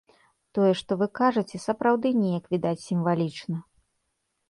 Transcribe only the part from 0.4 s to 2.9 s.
Тое, што вы кажаце, сапраўды неяк відаць